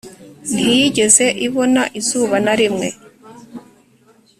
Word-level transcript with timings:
Ntiyigeze 0.61 1.25
ibona 1.45 1.81
izuba 1.99 2.35
narimwe 2.45 2.87